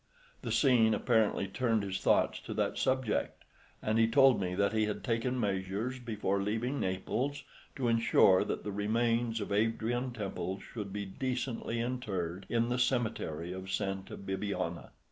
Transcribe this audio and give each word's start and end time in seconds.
The 0.41 0.51
scene 0.51 0.95
apparently 0.95 1.47
turned 1.47 1.83
his 1.83 1.99
thoughts 1.99 2.39
to 2.39 2.55
that 2.55 2.79
subject, 2.79 3.43
and 3.83 3.99
he 3.99 4.07
told 4.07 4.41
me 4.41 4.55
that 4.55 4.73
he 4.73 4.85
had 4.87 5.03
taken 5.03 5.39
measures 5.39 5.99
before 5.99 6.41
leaving 6.41 6.79
Naples 6.79 7.43
to 7.75 7.87
ensure 7.87 8.43
that 8.43 8.63
the 8.63 8.71
remains 8.71 9.39
of 9.41 9.51
Adrian 9.51 10.11
Temple 10.11 10.59
should 10.59 10.91
be 10.91 11.05
decently 11.05 11.79
interred 11.79 12.47
in 12.49 12.69
the 12.69 12.79
cemetery 12.79 13.53
of 13.53 13.69
Santa 13.71 14.17
Bibiana. 14.17 14.89